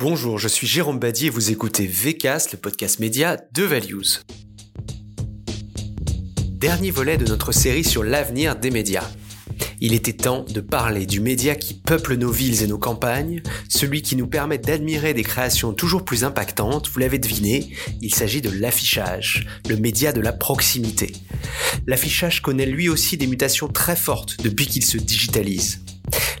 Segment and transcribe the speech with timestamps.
[0.00, 4.22] Bonjour, je suis Jérôme Badi et vous écoutez VCast, le podcast média de Values.
[6.52, 9.10] Dernier volet de notre série sur l'avenir des médias.
[9.80, 14.02] Il était temps de parler du média qui peuple nos villes et nos campagnes, celui
[14.02, 17.68] qui nous permet d'admirer des créations toujours plus impactantes, vous l'avez deviné,
[18.00, 21.10] il s'agit de l'affichage, le média de la proximité.
[21.88, 25.80] L'affichage connaît lui aussi des mutations très fortes depuis qu'il se digitalise.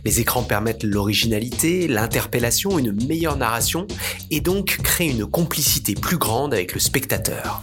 [0.04, 3.86] Les écrans permettent l'originalité, l'interpellation, une meilleure narration
[4.30, 7.62] et donc créent une complicité plus grande avec le spectateur.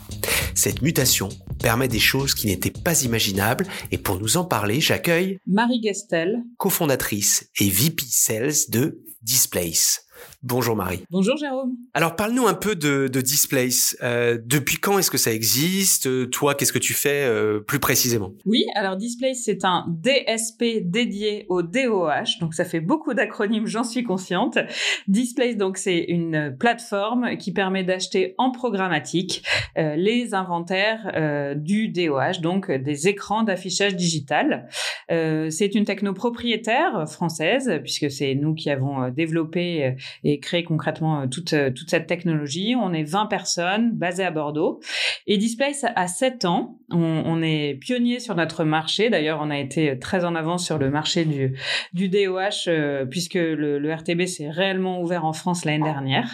[0.53, 5.39] Cette mutation permet des choses qui n'étaient pas imaginables et pour nous en parler, j'accueille
[5.47, 10.05] Marie Gestel, cofondatrice et VP Sales de Displace.
[10.47, 11.03] Bonjour Marie.
[11.09, 11.75] Bonjour Jérôme.
[11.95, 13.97] Alors parle-nous un peu de, de Displace.
[14.03, 16.29] Euh, depuis quand est-ce que ça existe?
[16.29, 18.31] Toi, qu'est-ce que tu fais euh, plus précisément?
[18.45, 23.83] Oui, alors Displace, c'est un DSP dédié au DOH, donc ça fait beaucoup d'acronymes, j'en
[23.83, 24.59] suis consciente.
[25.07, 29.41] Displace, donc c'est une plateforme qui permet d'acheter en programmatique
[29.79, 34.67] euh, les inventaires du DOH, donc des écrans d'affichage digital.
[35.09, 41.27] C'est une techno propriétaire française, puisque c'est nous qui avons développé et créer concrètement euh,
[41.27, 42.75] toute, euh, toute cette technologie.
[42.79, 44.79] On est 20 personnes basées à Bordeaux.
[45.27, 46.77] Et Displace a 7 ans.
[46.91, 49.09] On, est pionnier sur notre marché.
[49.09, 51.57] D'ailleurs, on a été très en avance sur le marché du,
[51.93, 56.29] du DOH euh, puisque le, le RTB s'est réellement ouvert en France l'année dernière.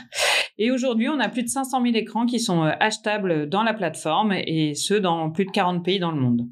[0.57, 4.33] Et aujourd'hui, on a plus de 500 000 écrans qui sont achetables dans la plateforme
[4.33, 6.47] et ce, dans plus de 40 pays dans le monde.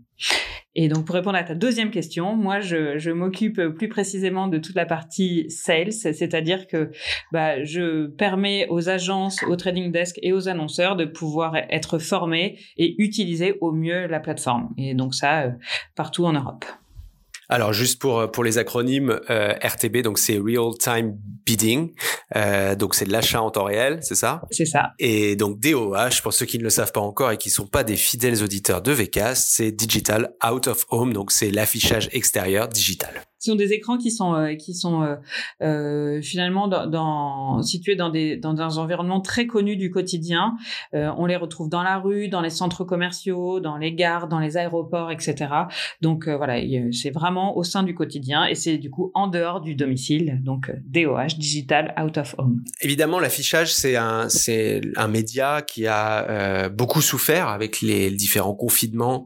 [0.75, 4.59] Et donc, pour répondre à ta deuxième question, moi, je, je m'occupe plus précisément de
[4.59, 6.91] toute la partie sales, c'est-à-dire que
[7.31, 12.59] bah, je permets aux agences, aux trading desks et aux annonceurs de pouvoir être formés
[12.77, 14.73] et utiliser au mieux la plateforme.
[14.77, 15.51] Et donc ça, euh,
[15.95, 16.65] partout en Europe.
[17.49, 21.93] Alors juste pour euh, pour les acronymes euh, RTB, donc c'est Real Time Bidding,
[22.35, 24.43] euh, donc c'est de l'achat en temps réel, c'est ça?
[24.51, 24.93] C'est ça.
[24.99, 27.83] Et donc DOH, pour ceux qui ne le savent pas encore et qui sont pas
[27.83, 33.23] des fidèles auditeurs de VCast, c'est Digital Out of Home, donc c'est l'affichage extérieur digital.
[33.39, 35.15] Ce sont des écrans qui sont euh, qui sont euh,
[35.61, 40.57] euh, finalement situés dans des dans des environnements très connus du quotidien.
[40.93, 44.57] On les retrouve dans la rue, dans les centres commerciaux, dans les gares, dans les
[44.57, 45.47] aéroports, etc.
[46.01, 46.59] Donc voilà,
[46.91, 50.39] c'est vraiment au sein du quotidien et c'est du coup en dehors du domicile.
[50.43, 52.61] Donc DOH, digital out of home.
[52.81, 59.25] Évidemment, l'affichage c'est un c'est un média qui a beaucoup souffert avec les différents confinements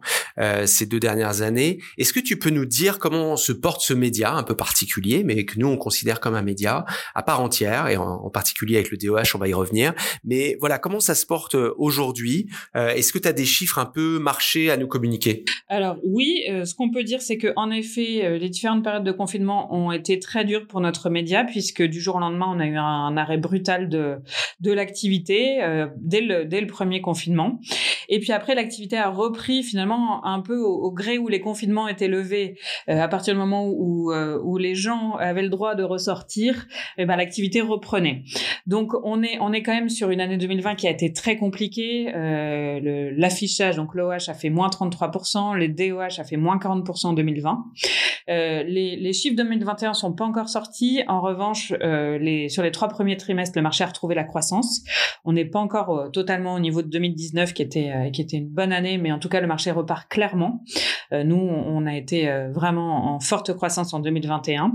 [0.66, 1.79] ces deux dernières années.
[1.97, 3.94] Est-ce que tu peux nous dire comment se porte ce
[4.25, 7.97] un peu particulier, mais que nous on considère comme un média à part entière, et
[7.97, 9.94] en, particulier avec le DOH, on va y revenir.
[10.24, 12.47] Mais voilà, comment ça se porte euh, aujourd'hui?
[12.75, 15.46] Euh, Est-ce que tu as des chiffres un peu marchés à nous communiquer?
[15.68, 19.12] Alors oui, euh, ce qu'on peut dire, c'est que en effet, les différentes périodes de
[19.12, 22.66] confinement ont été très dures pour notre média, puisque du jour au lendemain, on a
[22.66, 24.18] eu un, arrêt brutal de
[24.59, 25.59] de l'activité
[25.97, 27.59] dès le dès le premier confinement.
[28.13, 32.07] Et puis après, l'activité a repris finalement un peu au, gré où les confinements étaient
[32.07, 36.68] levés, à partir du moment où euh, où, les gens avaient le droit de ressortir,
[37.00, 38.23] eh ben l'activité reprenait.
[38.68, 41.38] Donc on est on est quand même sur une année 2020 qui a été très
[41.38, 42.13] compliquée.
[42.13, 47.13] Euh, L'affichage, donc l'OH a fait moins 33%, les DOH a fait moins 40% en
[47.13, 47.66] 2020.
[48.29, 51.02] Euh, les, chiffres 2021 sont pas encore sortis.
[51.07, 54.81] En revanche, euh, les, sur les trois premiers trimestres, le marché a retrouvé la croissance.
[55.25, 58.38] On n'est pas encore euh, totalement au niveau de 2019, qui était euh, qui était
[58.38, 60.64] une bonne année, mais en tout cas le marché repart clairement.
[61.12, 64.74] nous, on a été vraiment en forte croissance en 2021,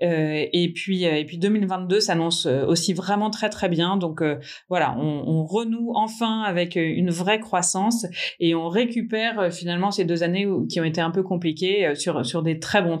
[0.00, 3.96] et puis et puis 2022 s'annonce aussi vraiment très très bien.
[3.96, 4.22] Donc
[4.68, 8.06] voilà, on, renoue enfin avec une vraie croissance
[8.38, 12.42] et on récupère finalement ces deux années qui ont été un peu compliquées sur sur
[12.42, 12.98] des très bons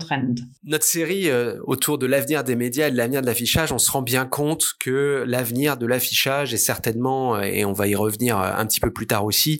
[0.64, 3.90] notre série euh, autour de l'avenir des médias et de l'avenir de l'affichage, on se
[3.90, 8.38] rend bien compte que l'avenir de l'affichage est certainement, euh, et on va y revenir
[8.38, 9.57] euh, un petit peu plus tard aussi,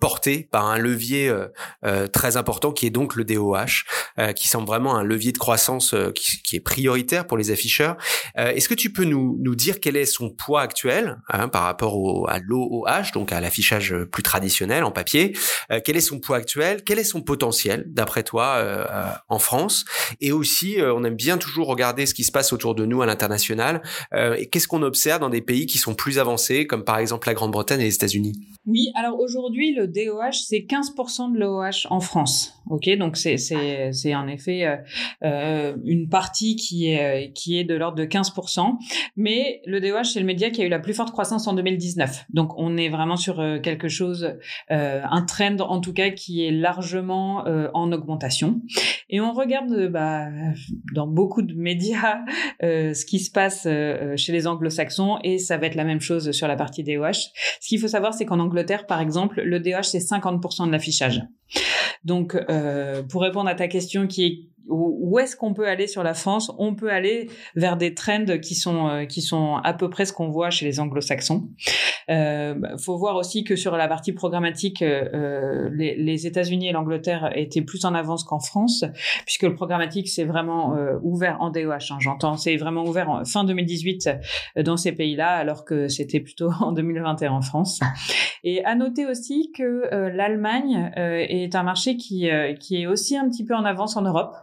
[0.00, 1.32] porté par un levier
[2.12, 6.56] très important qui est donc le DOH, qui semble vraiment un levier de croissance qui,
[6.56, 7.96] est prioritaire pour les afficheurs.
[8.36, 11.96] Est-ce que tu peux nous, nous dire quel est son poids actuel hein, par rapport
[11.96, 15.36] au, à l'OOH, donc à l'affichage plus traditionnel en papier
[15.84, 19.84] Quel est son poids actuel Quel est son potentiel d'après toi en France?
[20.20, 23.02] Et aussi, euh, on aime bien toujours regarder ce qui se passe autour de nous
[23.02, 23.82] à l'international.
[24.14, 27.28] Euh, et qu'est-ce qu'on observe dans des pays qui sont plus avancés, comme par exemple
[27.28, 28.32] la Grande-Bretagne et les États-Unis?
[29.06, 32.56] Alors aujourd'hui, le DOH, c'est 15% de l'OH en France.
[32.68, 34.76] Ok, donc c'est c'est c'est en effet euh,
[35.22, 38.76] euh, une partie qui est qui est de l'ordre de 15%.
[39.16, 42.26] Mais le DOH, c'est le média qui a eu la plus forte croissance en 2019.
[42.30, 44.34] Donc on est vraiment sur euh, quelque chose,
[44.70, 48.60] euh, un trend en tout cas qui est largement euh, en augmentation.
[49.08, 50.26] Et on regarde bah,
[50.92, 52.24] dans beaucoup de médias
[52.60, 53.62] ce qui se passe
[54.16, 57.30] chez les anglo-saxons et ça va être la même chose sur la partie DOH.
[57.60, 61.22] Ce qu'il faut savoir, c'est qu'en Angleterre, par exemple, le DOH, c'est 50% de l'affichage.
[62.04, 66.02] Donc, euh, pour répondre à ta question qui est où est-ce qu'on peut aller sur
[66.02, 66.52] la France?
[66.58, 70.12] On peut aller vers des trends qui sont euh, qui sont à peu près ce
[70.12, 71.48] qu'on voit chez les Anglo-Saxons.
[72.08, 76.68] Euh, bah, faut voir aussi que sur la partie programmatique, euh, euh les, les États-Unis
[76.68, 78.84] et l'Angleterre étaient plus en avance qu'en France,
[79.24, 81.72] puisque le programmatique c'est vraiment euh, ouvert en DOH.
[81.90, 84.08] Hein, J'entends, c'est vraiment ouvert en fin 2018
[84.56, 87.80] euh, dans ces pays-là, alors que c'était plutôt en 2021 en France.
[88.44, 92.28] Et à noter aussi que l'Allemagne est un marché qui
[92.60, 94.34] qui est aussi un petit peu en avance en Europe.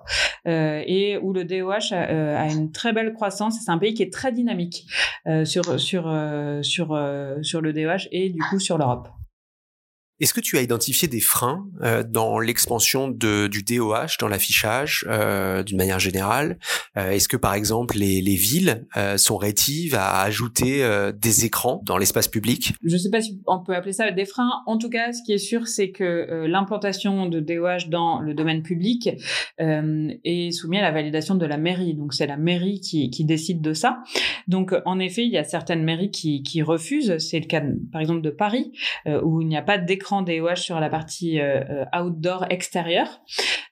[0.48, 3.60] Euh, et où le DOH a, a, une très belle croissance.
[3.64, 4.86] C'est un pays qui est très dynamique
[5.28, 7.00] euh, sur sur euh, sur
[7.42, 9.10] sur le DOH et du coup sur l'Europe.
[10.20, 15.64] Est-ce que tu as identifié des freins euh, dans l'expansion du DOH, dans l'affichage, euh,
[15.64, 16.60] d'une manière générale?
[16.98, 18.86] Euh, Est-ce que, par exemple, les, les villes
[19.18, 20.88] sont rétives à ajouter
[21.20, 22.74] des écrans dans l'espace public?
[22.84, 24.62] Je ne sais pas si on peut appeler ça des freins.
[24.68, 28.62] En tout cas, ce qui est sûr, c'est que l'implantation de DOH dans le domaine
[28.62, 29.10] public
[29.58, 31.96] est soumise à la validation de la mairie.
[31.96, 34.00] Donc, c'est la mairie qui, qui, décide de ça.
[34.48, 37.18] Donc, en effet, il y a certaines mairies qui, qui refusent.
[37.18, 38.72] C'est le cas, par exemple, de Paris,
[39.06, 43.22] où il n'y a pas d'écran écran DOH sur la partie euh, euh, outdoor extérieure.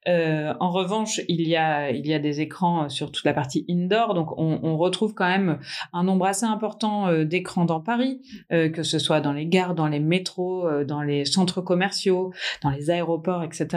[0.07, 3.65] Euh, en revanche, il y a il y a des écrans sur toute la partie
[3.69, 5.59] indoor, donc on, on retrouve quand même
[5.93, 9.99] un nombre assez important d'écrans dans Paris, que ce soit dans les gares, dans les
[9.99, 12.33] métros, dans les centres commerciaux,
[12.63, 13.67] dans les aéroports, etc.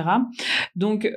[0.77, 1.09] Donc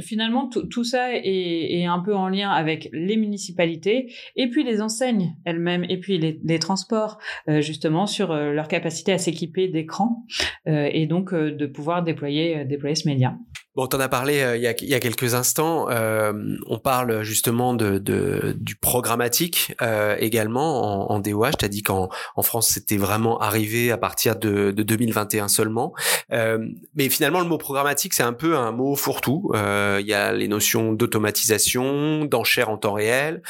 [0.00, 4.80] finalement tout, ça est, est, un peu en lien avec les municipalités et puis les
[4.80, 10.24] enseignes elles-mêmes et puis les, les transports justement sur leur capacité à s'équiper d'écrans
[10.66, 13.36] euh, et donc euh, de pouvoir déployer, euh, déployer ce média.
[13.78, 15.88] Bon, t'en as parlé il, y a, il, y a, quelques instants.
[15.88, 16.32] Euh,
[16.66, 21.52] on parle justement de, de du programmatique euh, également en, en DOH.
[21.60, 25.94] T'as dit qu'en en France c'était vraiment arrivé à partir de, de 2021 seulement.
[26.32, 26.58] Euh,
[26.96, 29.52] mais finalement, le mot programmatique c'est un peu un mot fourre-tout.
[29.54, 33.42] Il y a les notions d'automatisation, d'enchères en temps réel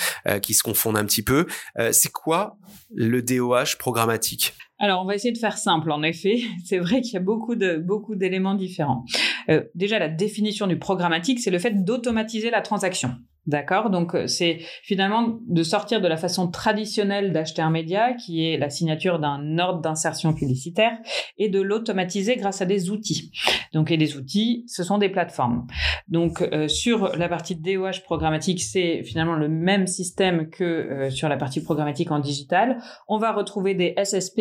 [0.42, 1.46] qui se confondent un petit peu.
[1.90, 2.58] c'est quoi
[2.94, 4.52] le DOH programmatique?
[4.78, 5.90] Alors, on va essayer de faire simple.
[5.90, 9.04] En effet, c'est vrai qu'il y a beaucoup de beaucoup d'éléments différents.
[9.48, 13.10] Euh, déjà, la définition du programmatique, c'est le fait d'automatiser la transaction.
[13.48, 18.44] D'accord Donc euh, c'est finalement de sortir de la façon traditionnelle d'acheter un média, qui
[18.44, 20.98] est la signature d'un ordre d'insertion publicitaire,
[21.38, 23.32] et de l'automatiser grâce à des outils.
[23.72, 25.66] Donc et les outils, ce sont des plateformes.
[26.08, 31.30] Donc euh, sur la partie DOH programmatique, c'est finalement le même système que euh, sur
[31.30, 32.76] la partie programmatique en digital.
[33.08, 34.40] On va retrouver des SSP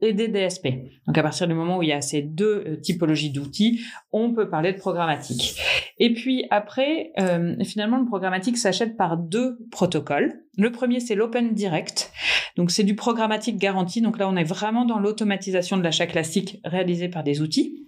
[0.00, 0.68] et des DSP.
[1.06, 3.80] Donc à partir du moment où il y a ces deux euh, typologies d'outils,
[4.12, 5.58] on peut parler de programmatique.
[5.98, 10.44] Et puis après, euh, finalement, le programmatique s'achète par deux protocoles.
[10.58, 12.12] Le premier, c'est l'Open Direct.
[12.56, 14.02] Donc c'est du programmatique garanti.
[14.02, 17.85] Donc là, on est vraiment dans l'automatisation de l'achat classique réalisé par des outils.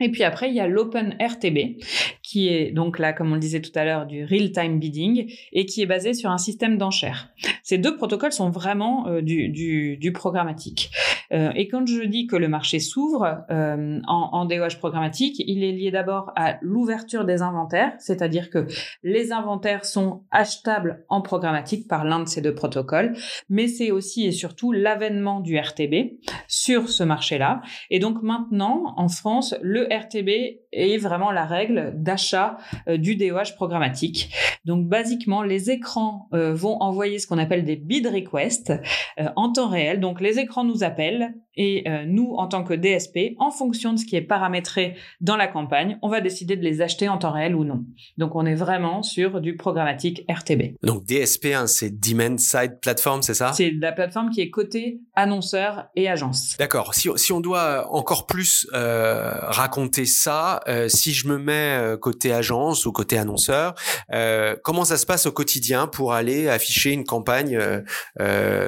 [0.00, 1.80] Et puis après, il y a l'Open RTB,
[2.22, 5.66] qui est donc là, comme on le disait tout à l'heure, du real-time bidding et
[5.66, 7.30] qui est basé sur un système d'enchères.
[7.62, 10.90] Ces deux protocoles sont vraiment euh, du, du, programmatique.
[11.32, 15.62] Euh, et quand je dis que le marché s'ouvre euh, en, en DOH programmatique, il
[15.62, 18.66] est lié d'abord à l'ouverture des inventaires, c'est-à-dire que
[19.02, 23.14] les inventaires sont achetables en programmatique par l'un de ces deux protocoles,
[23.48, 27.60] mais c'est aussi et surtout l'avènement du RTB sur ce marché-là.
[27.90, 33.54] Et donc maintenant, en France, le RTB est vraiment la règle d'achat euh, du DOH
[33.56, 34.30] programmatique.
[34.64, 38.72] Donc, basiquement, les écrans euh, vont envoyer ce qu'on appelle des bid requests
[39.18, 40.00] euh, en temps réel.
[40.00, 44.04] Donc, les écrans nous appellent et nous, en tant que DSP, en fonction de ce
[44.04, 47.54] qui est paramétré dans la campagne, on va décider de les acheter en temps réel
[47.54, 47.84] ou non.
[48.16, 50.76] Donc, on est vraiment sur du programmatique RTB.
[50.82, 53.52] Donc, DSP, hein, c'est Demand Side Platform, c'est ça?
[53.52, 56.56] C'est la plateforme qui est côté annonceur et agence.
[56.58, 56.94] D'accord.
[56.94, 61.96] Si, si on doit encore plus raconter raconter ça euh, si je me mets euh,
[61.96, 63.74] côté agence ou côté annonceur
[64.12, 67.58] euh, Comment ça se passe au quotidien pour aller afficher une campagne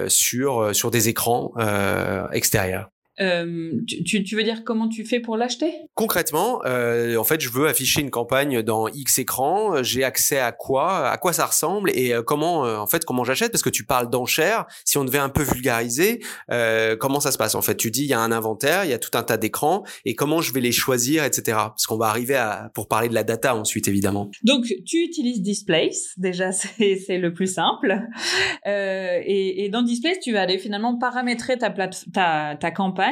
[0.09, 1.53] sur sur des écrans
[2.33, 2.80] extérieurs?
[3.21, 5.73] Euh, tu, tu, veux dire comment tu fais pour l'acheter?
[5.95, 9.83] Concrètement, euh, en fait, je veux afficher une campagne dans X écran.
[9.83, 11.09] J'ai accès à quoi?
[11.09, 11.91] À quoi ça ressemble?
[11.95, 13.53] Et euh, comment, en fait, comment j'achète?
[13.53, 14.67] Parce que tu parles d'enchères.
[14.85, 17.55] Si on devait un peu vulgariser, euh, comment ça se passe?
[17.55, 19.37] En fait, tu dis il y a un inventaire, il y a tout un tas
[19.37, 21.59] d'écrans, et comment je vais les choisir, etc.
[21.59, 24.31] Parce qu'on va arriver à pour parler de la data ensuite, évidemment.
[24.45, 26.15] Donc, tu utilises Displace.
[26.17, 28.01] Déjà, c'est le plus simple.
[28.67, 33.10] et, et dans Displace, tu vas aller finalement paramétrer ta, plate, ta, ta campagne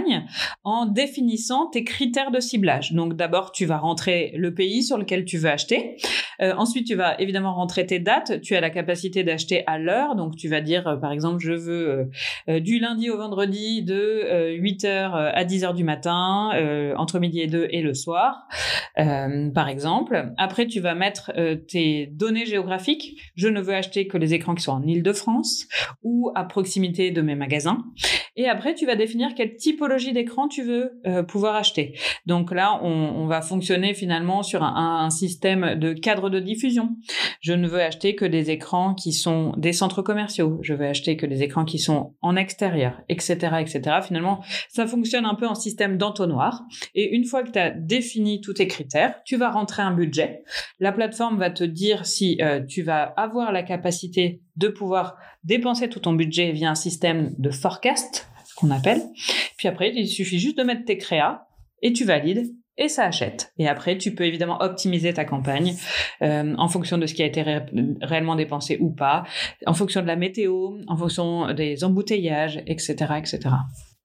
[0.64, 2.92] en définissant tes critères de ciblage.
[2.92, 5.96] Donc d'abord, tu vas rentrer le pays sur lequel tu veux acheter.
[6.40, 8.40] Euh, ensuite, tu vas évidemment rentrer tes dates.
[8.40, 10.14] Tu as la capacité d'acheter à l'heure.
[10.14, 12.10] Donc tu vas dire, euh, par exemple, je veux
[12.48, 16.50] euh, du lundi au vendredi de 8h à 10h du matin,
[16.96, 18.46] entre midi et 2 et le soir,
[18.96, 20.32] par exemple.
[20.36, 21.32] Après, tu vas mettre
[21.68, 23.20] tes données géographiques.
[23.34, 25.66] Je ne veux acheter que les écrans qui sont en Île-de-France
[26.02, 27.84] ou à proximité de mes magasins.
[28.38, 31.98] Et après, tu vas définir quelle typologie d'écran tu veux euh, pouvoir acheter.
[32.24, 36.96] Donc là, on, va fonctionner finalement sur un, un, système de cadre de diffusion.
[37.40, 40.60] Je ne veux acheter que des écrans qui sont des centres commerciaux.
[40.62, 43.98] Je veux acheter que des écrans qui sont en extérieur, etc., etc.
[44.06, 46.62] Finalement, ça fonctionne un peu en système d'entonnoir.
[46.94, 50.44] Et une fois que tu as défini tous tes critères, tu vas rentrer un budget.
[50.78, 55.16] La plateforme va te dire si euh, tu vas avoir la capacité de pouvoir
[55.48, 59.02] dépenser tout ton budget via un système de forecast, qu'on appelle.
[59.56, 61.46] Puis après, il suffit juste de mettre tes créas
[61.82, 63.52] et tu valides et ça achète.
[63.58, 65.74] Et après, tu peux évidemment optimiser ta campagne
[66.22, 67.42] euh, en fonction de ce qui a été
[68.02, 69.24] réellement dépensé ou pas,
[69.66, 73.40] en fonction de la météo, en fonction des embouteillages, etc., etc.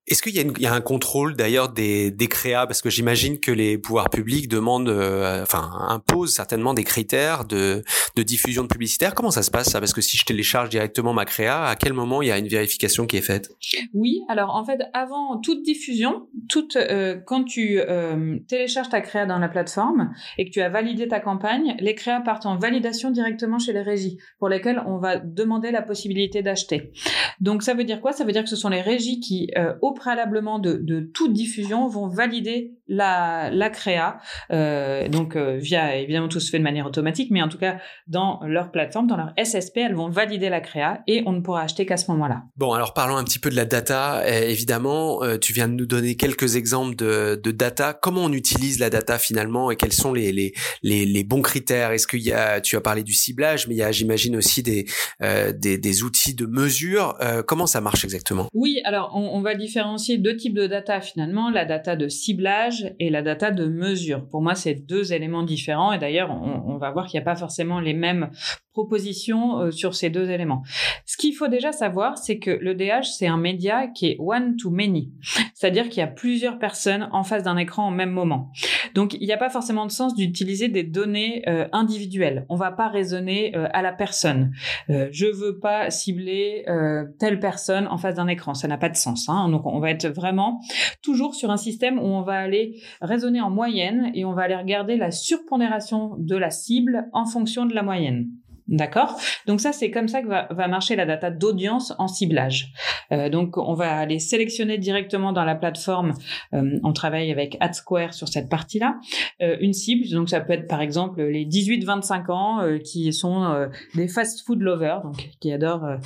[0.05, 2.67] Est-ce qu'il y, a un contrôle d'ailleurs des, des créas?
[2.67, 7.83] Parce que j'imagine que les pouvoirs publics demandent, euh, enfin imposent certainement des critères de,
[8.17, 9.15] de diffusion de publicitaire.
[9.15, 9.79] Comment ça se passe ça?
[9.79, 12.50] Parce que si je télécharge directement ma créa, à quel moment il y a une
[12.50, 13.50] vérification qui est faite?
[13.93, 19.25] Oui, alors en fait, avant toute diffusion, toute euh, quand tu euh, télécharges ta créa
[19.25, 23.10] dans la plateforme et que tu as validé ta campagne, les créas partent en validation
[23.10, 26.91] directement chez les régies pour lesquelles on va demander la possibilité d'acheter.
[27.39, 28.12] Donc ça veut dire quoi?
[28.12, 29.50] Ça veut dire que ce sont les régies qui
[29.93, 34.20] préalablement de, toute diffusion vont valider la, la créa.
[34.52, 37.78] Euh, donc euh, via évidemment tout se fait de manière automatique, mais en tout cas
[38.08, 41.62] dans leur plateforme, dans leur SSP, elles vont valider la créa et on ne pourra
[41.62, 42.44] acheter qu'à ce moment-là.
[42.58, 44.24] Bon, alors parlons un petit peu de la data.
[44.28, 47.94] Eh, évidemment, euh, tu viens de nous donner quelques exemples de, de, data.
[47.94, 51.92] Comment on utilise la data finalement et quels sont les, les, les, les bons critères?
[51.92, 54.63] Est-ce qu'il y a, tu as parlé du ciblage, mais il y a, j'imagine aussi
[54.63, 54.86] des,
[55.22, 57.16] euh, des, des outils de mesure.
[57.22, 58.48] Euh, comment ça marche exactement?
[58.54, 62.73] Oui, alors on, on va différencier deux types de data finalement la data de ciblage
[63.00, 64.27] et la data de mesure.
[64.30, 67.36] Pour moi, c'est deux éléments différents et d'ailleurs, on, va voir qu'il n'y a pas
[67.36, 68.30] forcément les mêmes
[68.74, 70.63] propositions euh, sur ces deux éléments.
[71.06, 74.58] Ce qu'il faut déjà savoir, c'est que le DH, c'est un média qui est one
[74.58, 75.12] to many,
[75.53, 78.51] c'est-à-dire qu'il y a plusieurs personnes en face d'un écran au même moment.
[78.96, 82.46] Donc, il n'y a pas forcément de sens d'utiliser des données euh, individuelles.
[82.50, 84.51] On va pas raisonner euh, à la personne.
[84.89, 88.89] Euh, je veux pas cibler euh, telle personne en face d'un écran, ça n'a pas
[88.89, 89.30] de sens.
[89.30, 89.50] Hein.
[89.50, 90.62] Donc, on va être vraiment
[91.01, 94.56] toujours sur un système où on va aller raisonner en moyenne et on va aller
[94.56, 98.30] regarder la surpondération de la cible en fonction de la moyenne.
[98.67, 99.20] D'accord?
[99.46, 102.72] Donc ça, c'est comme ça que va, va marcher la data d'audience en ciblage.
[103.12, 106.13] Euh, donc on va aller sélectionner directement dans la plateforme,
[106.53, 108.96] euh, on travaille avec AdSquare sur cette partie-là,
[109.41, 113.43] euh, une cible, donc ça peut être par exemple les 18-25 ans euh, qui sont
[113.43, 115.98] euh, des fast-food lovers, donc qui adorent euh,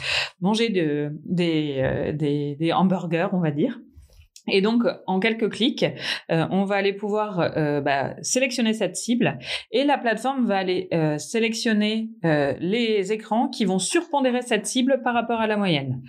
[0.42, 3.80] manger de, des, des, des hamburgers, on va dire.
[4.48, 5.86] Et donc, en quelques clics,
[6.32, 9.38] euh, on va aller pouvoir euh, bah, sélectionner cette cible
[9.72, 15.02] et la plateforme va aller euh, sélectionner euh, les écrans qui vont surpondérer cette cible
[15.04, 16.02] par rapport à la moyenne.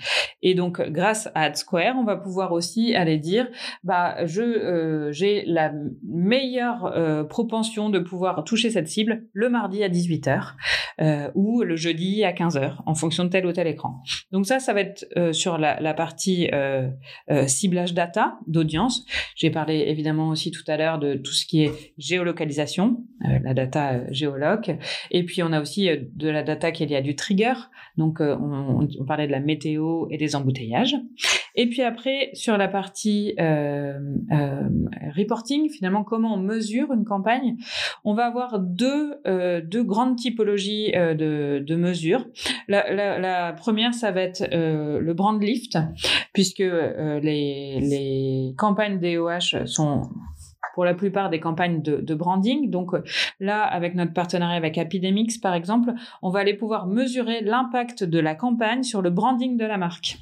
[0.42, 3.48] Et donc, grâce à AdSquare, on va pouvoir aussi aller dire,
[3.84, 5.72] bah, je euh, j'ai la
[6.06, 10.54] meilleure euh, propension de pouvoir toucher cette cible le mardi à 18h
[11.34, 14.00] ou le jeudi à 15h en fonction de tel ou tel écran.
[14.32, 16.50] Donc ça, ça va être sur la, la partie
[17.46, 19.04] ciblage data d'audience.
[19.34, 23.54] J'ai parlé évidemment aussi tout à l'heure de tout ce qui est géolocalisation, euh, la
[23.54, 24.70] data euh, géoloc.
[25.10, 27.54] Et puis on a aussi euh, de la data qui est liée à du trigger.
[27.96, 30.94] Donc on, on, parlait de la météo et des embouteillages.
[31.58, 33.98] Et puis après sur la partie euh,
[34.32, 34.68] euh,
[35.14, 37.56] reporting, finalement comment on mesure une campagne,
[38.04, 39.16] on va avoir deux
[39.64, 42.24] deux grandes typologies de, de mesures.
[42.68, 45.76] La, première ça va être le brand lift
[46.32, 47.98] puisque les, les
[48.48, 50.02] les campagnes DOH sont
[50.74, 52.70] pour la plupart des campagnes de, de, branding.
[52.70, 52.92] Donc
[53.40, 58.20] là, avec notre partenariat avec Epidemics, par exemple, on va aller pouvoir mesurer l'impact de
[58.20, 60.18] la campagne sur le branding de la marque.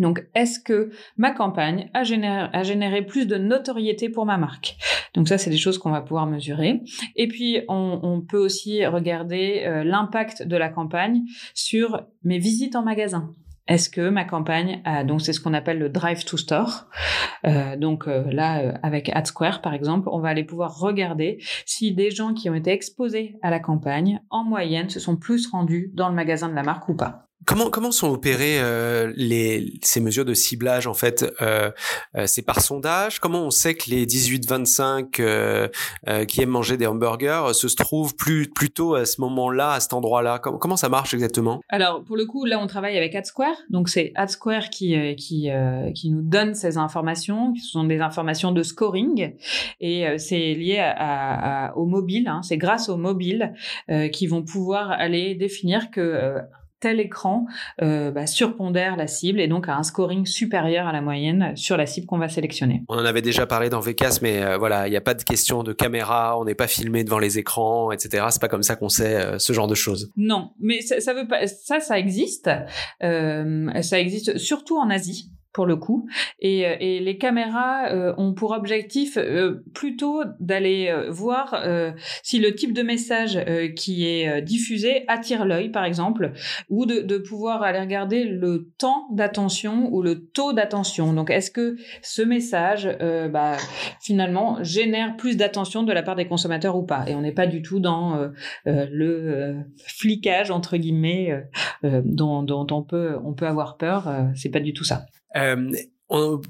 [0.00, 4.76] Donc, est-ce que ma campagne a généré, plus de notoriété pour ma marque?
[5.14, 6.80] Donc ça, c'est des choses qu'on va pouvoir mesurer.
[7.16, 11.22] Et puis, on, peut aussi regarder euh, l'impact de la campagne
[11.54, 13.34] sur mes visites en magasin.
[13.68, 16.88] Est-ce que ma campagne a, donc c'est ce qu'on appelle le drive to store.
[17.46, 22.10] Euh, donc euh, là, avec AdSquare par exemple, on va aller pouvoir regarder si des
[22.10, 26.08] gens qui ont été exposés à la campagne, en moyenne, se sont plus rendus dans
[26.08, 27.29] le magasin de la marque ou pas.
[27.46, 31.70] Comment comment sont opérées euh, les ces mesures de ciblage en fait euh,
[32.14, 33.18] euh, C'est par sondage?
[33.18, 35.68] Comment on sait que les 18-25 euh,
[36.08, 39.94] euh, qui aiment manger des hamburgers se trouvent plus plutôt à ce moment-là, à cet
[39.94, 40.38] endroit-là?
[40.38, 41.62] Comment, comment ça marche exactement?
[41.70, 43.56] Alors pour le coup, là on travaille avec AdSquare.
[43.70, 45.48] Donc c'est AdSquare qui qui
[45.94, 49.34] qui nous donne ces informations, qui sont des informations de scoring
[49.80, 52.28] et c'est lié à, à, au mobile.
[52.28, 52.42] Hein.
[52.42, 53.54] C'est grâce au mobile
[54.12, 56.38] qui vont pouvoir aller définir que
[56.80, 57.46] tel écran
[57.82, 61.76] euh, bah, surpondère la cible et donc a un scoring supérieur à la moyenne sur
[61.76, 62.82] la cible qu'on va sélectionner.
[62.88, 65.22] On en avait déjà parlé dans VCAS, mais euh, voilà, il n'y a pas de
[65.22, 68.26] question de caméra, on n'est pas filmé devant les écrans, etc.
[68.30, 70.10] C'est pas comme ça qu'on sait euh, ce genre de choses.
[70.16, 72.50] Non, mais ça, ça veut pas, ça, ça existe.
[73.02, 76.08] Euh, ça existe surtout en Asie pour le coup.
[76.38, 81.64] Et, euh, et les caméras euh, ont pour objectif euh, plutôt d'aller voir
[82.22, 83.38] si le type de message
[83.76, 86.32] qui est diffusé attire l'œil, par exemple,
[86.68, 91.12] ou de, de, pouvoir aller regarder le temps d'attention ou le taux d'attention.
[91.12, 92.88] Donc, est-ce que ce message,
[93.32, 93.56] bah,
[94.00, 97.04] finalement, génère plus d'attention de la part des consommateurs ou pas?
[97.08, 98.30] Et on n'est pas du tout dans
[98.64, 101.44] le flicage entre guillemets
[101.82, 104.10] dont, dont, on peut on peut avoir peur.
[104.34, 105.06] C'est pas du tout ça.
[105.36, 105.72] Euh,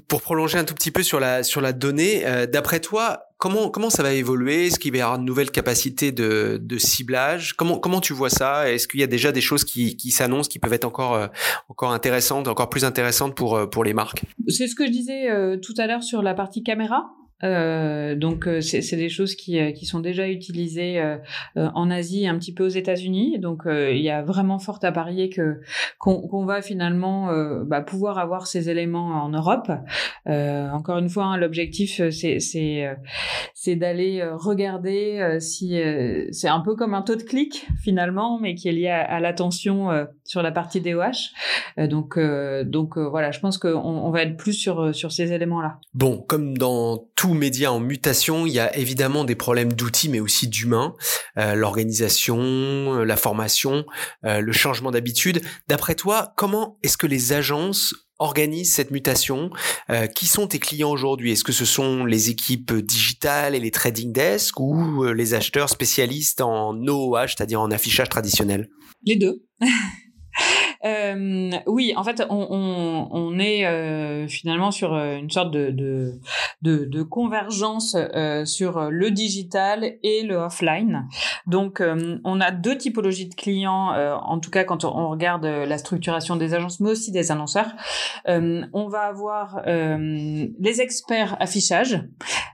[0.07, 3.69] pour prolonger un tout petit peu sur la sur la donnée, euh, d'après toi, comment
[3.69, 4.65] comment ça va évoluer?
[4.65, 7.53] Est-ce qu'il va y avoir de nouvelles capacités de, de ciblage?
[7.53, 8.71] Comment comment tu vois ça?
[8.71, 11.27] Est-ce qu'il y a déjà des choses qui, qui s'annoncent qui peuvent être encore euh,
[11.69, 14.23] encore intéressantes, encore plus intéressantes pour pour les marques?
[14.47, 15.27] C'est ce que je disais
[15.61, 17.11] tout à l'heure sur la partie caméra.
[17.43, 21.17] Euh, donc euh, c'est des choses qui, euh, qui sont déjà utilisées euh,
[21.55, 23.39] en Asie un petit peu aux États-Unis.
[23.39, 25.61] Donc il y a vraiment fort à parier que
[25.99, 27.29] qu'on va finalement
[27.65, 29.71] bah, pouvoir avoir ces éléments en Europe.
[30.25, 32.39] encore une fois, hein, l'objectif c'est
[33.53, 35.79] c'est d'aller regarder si
[36.31, 39.89] c'est un peu comme un taux de clic finalement, mais qui est lié à, l'attention
[40.23, 41.87] sur la partie DOH.
[41.87, 42.17] donc
[42.65, 45.77] donc voilà, je pense qu'on on va être plus sur sur ces éléments là.
[45.93, 50.19] Bon, comme dans tout médias en mutation, il y a évidemment des problèmes d'outils, mais
[50.19, 50.95] aussi d'humains,
[51.37, 53.85] euh, l'organisation, euh, la formation,
[54.25, 55.43] euh, le changement d'habitude.
[55.67, 59.51] D'après toi, comment est-ce que les agences organisent cette mutation?
[60.15, 61.31] Qui sont tes clients aujourd'hui?
[61.31, 66.41] Est-ce que ce sont les équipes digitales et les trading desks ou les acheteurs spécialistes
[66.41, 68.69] en OOH, c'est-à-dire en affichage traditionnel?
[69.05, 69.43] Les deux.
[70.83, 75.69] Euh, oui, en fait, on, on, on est euh, finalement sur euh, une sorte de,
[75.69, 76.19] de,
[76.61, 81.07] de, de convergence euh, sur le digital et le offline.
[81.45, 85.77] Donc, euh, on a deux typologies de clients, en tout cas quand on regarde la
[85.77, 87.71] structuration des agences, mais aussi des annonceurs.
[88.25, 92.03] on va avoir les experts affichage,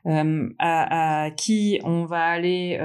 [0.06, 2.80] à, à, qui on va aller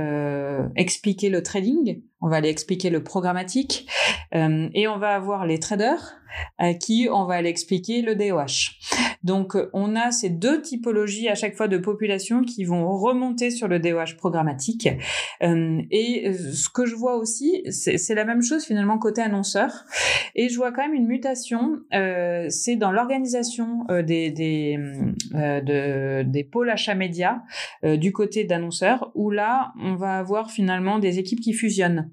[0.76, 3.86] expliquer le trading on va aller expliquer le programmatique.
[4.34, 6.21] Euh, et on va avoir les traders
[6.58, 8.78] à qui on va aller expliquer le DOH.
[9.24, 13.68] Donc on a ces deux typologies à chaque fois de population qui vont remonter sur
[13.68, 14.88] le DOH programmatique.
[15.42, 19.84] Euh, et euh, ce que je vois aussi, c'est la même chose finalement côté annonceur.
[20.34, 24.78] Et je vois quand même une mutation, euh, c'est dans l'organisation euh, des, des,
[25.32, 27.38] de, des pôles achats médias
[27.84, 32.10] du côté d'annonceurs, où là on va avoir finalement des équipes qui fusionnent.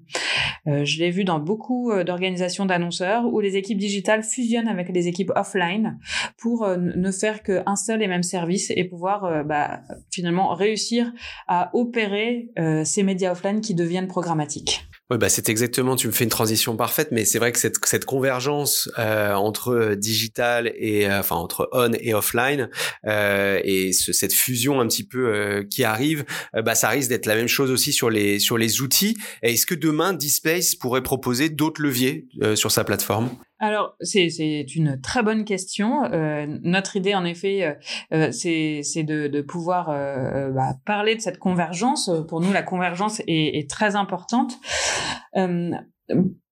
[0.66, 4.88] Euh, je l'ai vu dans beaucoup euh, d'organisations d'annonceurs où les équipes digitales fusionnent avec
[4.90, 5.98] les équipes offline
[6.36, 11.12] pour euh, ne faire qu'un seul et même service et pouvoir bah, finalement réussir
[11.48, 12.50] à opérer
[12.84, 14.89] ces médias offline qui deviennent programmatiques.
[15.10, 15.96] Oui, bah c'est exactement.
[15.96, 19.94] Tu me fais une transition parfaite, mais c'est vrai que cette, cette convergence euh, entre
[19.96, 22.70] digital et euh, enfin entre on et offline
[23.06, 27.08] euh, et ce, cette fusion un petit peu euh, qui arrive, euh, bah ça risque
[27.08, 29.16] d'être la même chose aussi sur les sur les outils.
[29.42, 33.30] Est-ce que demain Dispace pourrait proposer d'autres leviers sur sa plateforme?
[33.60, 34.26] Alors, c'est,
[34.74, 36.04] une très bonne question.
[36.04, 37.74] Euh, notre idée, en effet, euh,
[38.14, 42.10] euh c'est, de, pouvoir euh, bah, parler de cette convergence.
[42.28, 44.54] Pour nous, la convergence est, est très importante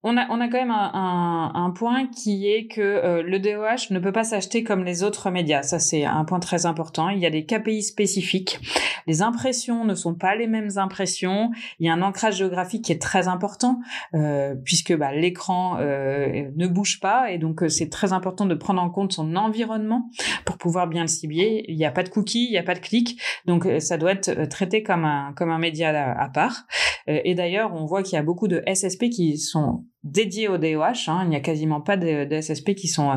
[0.04, 3.92] on a, on a quand même un, un, point qui est que euh, le DOH
[3.92, 5.64] ne peut pas s'acheter comme les autres médias.
[5.64, 7.08] Ça, c'est un point très important.
[7.08, 8.60] Il y a des KPI spécifiques.
[9.08, 11.50] Les impressions ne sont pas les mêmes impressions.
[11.80, 13.80] Il y a un ancrage géographique qui est très important
[14.14, 18.80] euh, puisque bah, l'écran euh, ne bouge pas et donc c'est très important de prendre
[18.80, 20.10] en compte son environnement
[20.44, 21.64] pour pouvoir bien le cibler.
[21.66, 24.12] Il n'y a pas de cookies, il n'y a pas de clics, donc ça doit
[24.12, 26.66] être traité comme un comme un média à, à part.
[27.06, 31.08] et d'ailleurs, on voit qu'il y a beaucoup de SSP qui sont dédiés au DOH.
[31.08, 31.22] Hein.
[31.24, 33.16] Il n'y a quasiment pas de, de SSP qui sont euh,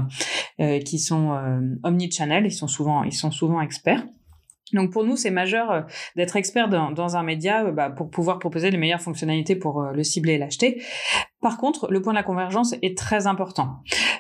[0.60, 2.46] euh, qui sont euh, omnichannel.
[2.46, 4.06] Ils sont souvent ils sont souvent experts.
[4.74, 5.82] Donc pour nous, c'est majeur euh,
[6.15, 10.04] d'être expert dans, dans, un média bah, pour pouvoir proposer les meilleures fonctionnalités pour le
[10.04, 10.82] cibler et l'acheter.
[11.41, 13.80] Par contre, le point de la convergence est très important.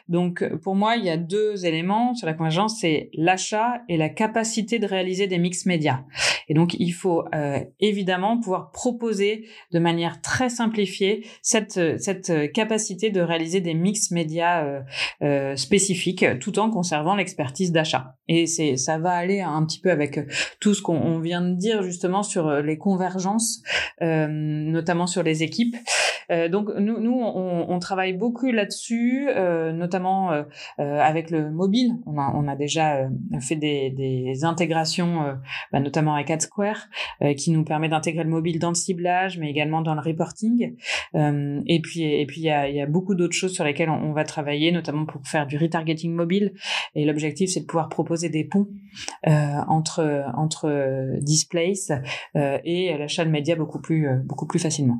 [0.09, 4.09] Donc, pour moi, il y a deux éléments sur la convergence, c'est l'achat et la
[4.09, 6.01] capacité de réaliser des mix médias.
[6.49, 13.09] Et donc, il faut euh, évidemment pouvoir proposer de manière très simplifiée cette, cette capacité
[13.09, 14.81] de réaliser des mix médias euh,
[15.21, 18.17] euh, spécifiques, tout en conservant l'expertise d'achat.
[18.27, 20.19] Et c'est, ça va aller un petit peu avec
[20.59, 23.61] tout ce qu'on vient de dire justement sur les convergences,
[23.99, 25.75] notamment sur les équipes.
[26.49, 30.43] donc, nous, nous on, travaille beaucoup là-dessus, euh, notamment euh,
[30.79, 31.93] euh, avec le mobile.
[32.05, 35.37] On a, déjà fait des, intégrations,
[35.71, 36.87] bah, notamment avec AdSquare,
[37.37, 40.75] qui nous permet d'intégrer le mobile dans le ciblage, mais également dans le reporting.
[41.15, 44.71] et puis, et puis il y a, beaucoup d'autres choses sur lesquelles on, va travailler,
[44.71, 46.53] notamment pour faire du retargeting mobile.
[46.95, 48.67] Et l'objectif, c'est de pouvoir proposer des ponts
[49.25, 51.73] entre entre displays
[52.35, 54.99] et l'achat de médias beaucoup plus beaucoup plus facilement.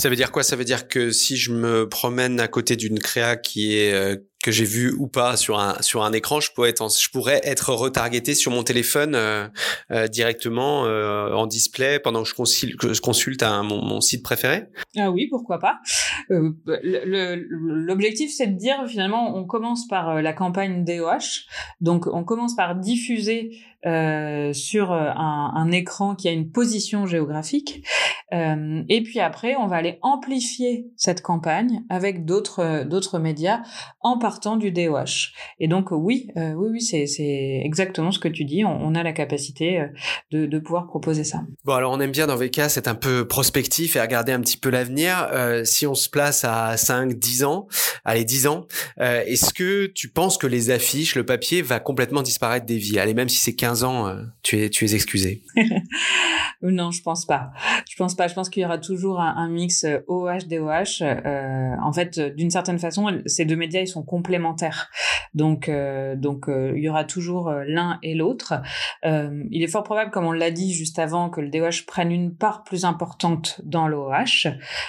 [0.00, 0.42] Ça veut dire quoi?
[0.42, 4.16] Ça veut dire que si je me promène à côté d'une créa qui est euh,
[4.42, 7.42] que j'ai vue ou pas sur un sur un écran, je pourrais être je pourrais
[7.44, 9.46] être retargeté sur mon téléphone euh,
[9.90, 14.22] euh, directement en display pendant que je consulte, que je consulte un, mon, mon, site
[14.22, 14.68] préféré?
[14.96, 15.80] Ah oui, pourquoi pas.
[16.30, 21.44] L'objectif c'est de dire finalement on commence par la campagne DOH,
[21.82, 23.50] donc on commence par diffuser
[23.86, 27.82] euh, sur euh, un, un, écran qui a une position géographique.
[28.34, 33.60] Euh, et puis après, on va aller amplifier cette campagne avec d'autres d'autres médias
[34.00, 35.32] en partant du DOH.
[35.60, 38.66] Et donc oui, oui, oui, c'est c'est exactement ce que tu dis.
[38.66, 39.82] On, on a la capacité
[40.30, 41.40] de, de pouvoir proposer ça.
[41.64, 44.58] Bon, alors on aime bien dans VK, c'est un peu prospectif et regarder un petit
[44.58, 45.26] peu l'avenir.
[45.64, 47.66] si on se place à 5, 10 ans,
[48.04, 48.66] allez 10 ans,
[48.98, 53.14] est-ce que tu penses que les affiches, le papier va complètement disparaître des vies Allez,
[53.14, 55.42] même si c'est 15 ans, euh, tu es, tu es excusé.
[56.62, 57.50] non, je pense pas.
[57.88, 58.28] Je pense pas.
[58.28, 61.02] Je pense qu'il y aura toujours un, mix OH-DOH.
[61.02, 64.90] Euh, euh, en fait, d'une certaine façon, ces deux médias, ils sont complémentaires.
[65.34, 65.70] Donc,
[66.16, 68.54] donc il y aura toujours l'un et l'autre.
[69.04, 72.34] il est fort probable, comme on l'a dit juste avant, que le DOH prenne une
[72.34, 74.48] part plus importante dans l'OH,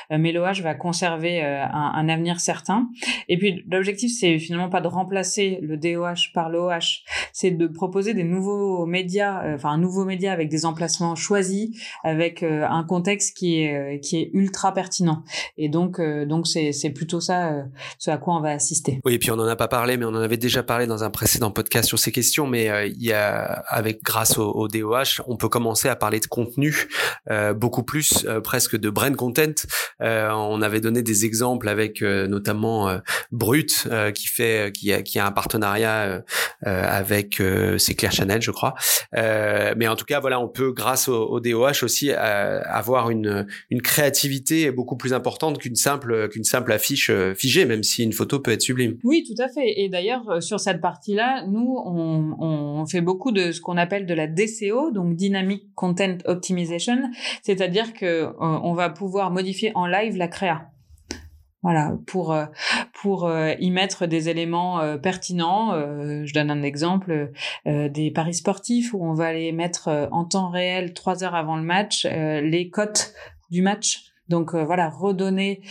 [0.09, 2.89] mais l'OH va conserver un, un, avenir certain.
[3.27, 8.13] Et puis, l'objectif, c'est finalement pas de remplacer le DOH par l'OH, c'est de proposer
[8.13, 11.69] des nouveaux média, euh, enfin un nouveau média avec des emplacements choisis,
[12.03, 15.23] avec euh, un contexte qui est euh, qui est ultra pertinent.
[15.57, 17.65] Et donc donc c'est plutôt ça
[17.97, 18.99] ce à quoi on va assister.
[19.05, 21.03] Oui, et puis on en a pas parlé, mais on en avait déjà parlé dans
[21.03, 22.47] un précédent podcast sur ces questions.
[22.47, 26.27] Mais il y a avec grâce au, au, DOH, on peut commencer à parler de
[26.27, 26.87] contenu
[27.55, 29.65] beaucoup plus presque de brand content.
[29.99, 32.99] on avait donné des exemples avec notamment
[33.31, 36.23] Brut qui fait qui a qui a un partenariat
[36.63, 37.41] avec
[37.77, 38.60] c'est Claire Chanel, je crois
[39.15, 43.47] euh, mais en tout cas, voilà, on peut, grâce au, DOH aussi, euh, avoir une,
[43.69, 48.13] une créativité beaucoup plus importante qu'une simple, qu'une simple affiche euh, figée, même si une
[48.13, 48.97] photo peut être sublime.
[49.03, 49.79] Oui, tout à fait.
[49.81, 54.13] Et d'ailleurs, sur cette partie-là, nous, on, on fait beaucoup de ce qu'on appelle de
[54.13, 57.11] la DCO, donc Dynamic Content Optimization,
[57.43, 60.71] c'est-à-dire que on va pouvoir modifier en live la créa.
[61.63, 62.45] Voilà, pour euh,
[63.01, 65.73] pour euh, y mettre des éléments euh, pertinents.
[66.25, 67.31] je donne un exemple
[67.65, 71.63] des paris sportifs où on va aller mettre en temps réel trois heures avant le
[71.63, 73.13] match les cotes
[73.49, 74.01] du match.
[74.27, 75.61] Donc voilà, redonner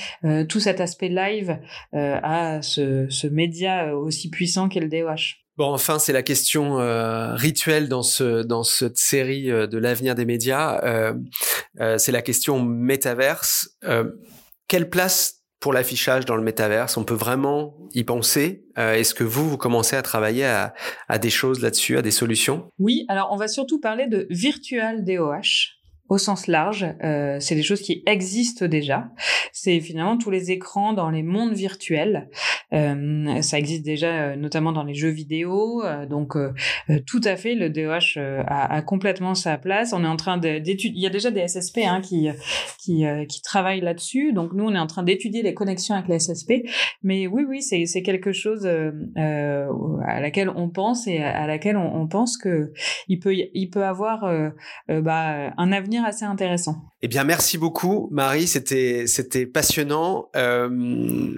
[0.48, 1.59] tout cet aspect live
[1.92, 5.38] à ce, média aussi puissant qu'est le DOH.
[5.57, 6.76] Bon, enfin, c'est la question
[7.37, 10.81] rituelle dans ce dans cette série de l'avenir des médias.
[11.98, 13.76] c'est la question métaverse.
[14.68, 18.64] quelle place pour l'affichage dans le métaverse On peut vraiment y penser.
[18.78, 20.74] Euh, Est-ce que vous, vous commencez à travailler à,
[21.08, 22.70] à des choses là-dessus, à des solutions?
[22.78, 25.79] Oui, alors on va surtout parler de virtual DOH
[26.10, 26.86] au sens large.
[27.04, 29.10] Euh, c'est des choses qui existent déjà.
[29.52, 32.28] C'est finalement tous les écrans dans les mondes virtuels.
[32.72, 35.82] Euh, ça existe déjà, euh, notamment dans les jeux vidéo.
[36.08, 36.36] Donc,
[37.06, 39.92] tout à fait, le DOH a, a, complètement sa place.
[39.92, 40.92] On est en train d'étudier.
[40.96, 42.28] Il y a déjà des SSP hein, qui
[42.78, 44.32] qui, qui travaillent là-dessus.
[44.32, 46.64] Donc, nous, on est en train d'étudier les connexions avec les SSP.
[47.04, 51.94] Mais oui, oui, c'est c'est quelque chose à laquelle on pense et à, laquelle on,
[51.94, 52.72] on, pense que
[53.06, 54.28] il peut il peut avoir
[54.88, 56.89] bah, un avenir assez intéressant.
[57.02, 58.46] Eh bien, merci beaucoup, Marie.
[58.46, 60.28] C'était c'était passionnant.
[60.36, 60.68] Euh,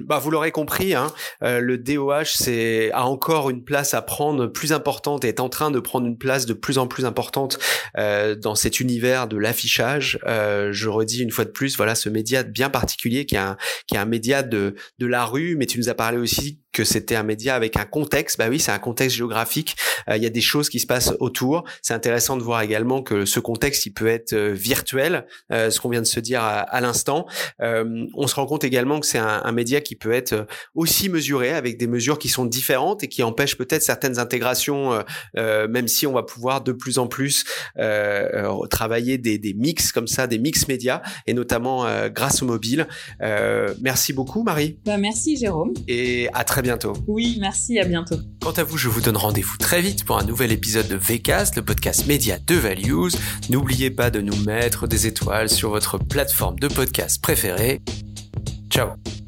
[0.05, 1.13] bah, vous l'aurez compris, hein,
[1.45, 5.49] euh, le DOH c'est a encore une place à prendre plus importante et est en
[5.49, 7.61] train de prendre une place de plus en plus importante
[7.97, 10.19] euh, dans cet univers de l'affichage.
[10.27, 13.57] Euh, je redis une fois de plus, voilà, ce média bien particulier qui est un
[13.87, 16.85] qui est un média de de la rue, mais tu nous as parlé aussi que
[16.85, 18.39] c'était un média avec un contexte.
[18.39, 19.77] Bah oui, c'est un contexte géographique.
[20.09, 21.65] Euh, il y a des choses qui se passent autour.
[21.83, 25.89] C'est intéressant de voir également que ce contexte, il peut être virtuel, euh, ce qu'on
[25.89, 27.27] vient de se dire à, l'instant.
[27.61, 31.53] on se rend compte également que c'est un, un, média qui peut être aussi mesuré
[31.53, 35.03] avec des mesures qui sont différentes et qui empêchent peut-être certaines intégrations,
[35.37, 37.45] même si on va pouvoir de plus en plus
[38.71, 42.87] travailler des, des, mix comme ça, des mix médias, et notamment grâce au mobile.
[43.81, 44.79] merci beaucoup, Marie.
[44.85, 45.73] Bah, merci, Jérôme.
[45.89, 46.95] Et à très bientôt.
[47.07, 48.17] Oui, merci, à bientôt.
[48.41, 51.57] Quant à vous, je vous donne rendez-vous très vite pour un nouvel épisode de VCast,
[51.57, 53.13] le podcast média de Values.
[53.51, 55.07] N'oubliez pas de nous mettre des
[55.49, 57.81] sur votre plateforme de podcast préférée.
[58.71, 59.22] Ciao